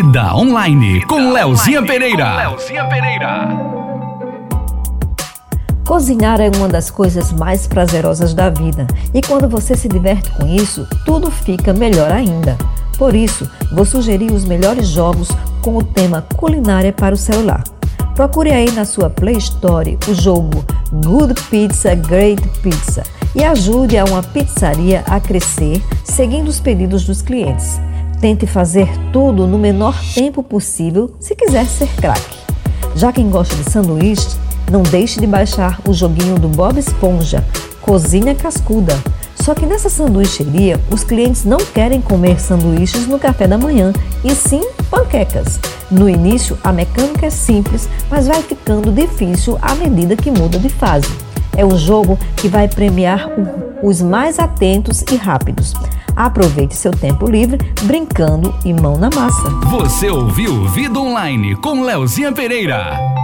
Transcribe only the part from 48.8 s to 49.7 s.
difícil